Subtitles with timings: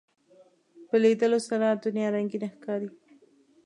[0.87, 2.89] په لیدلو سره دنیا رنگینه ښکاري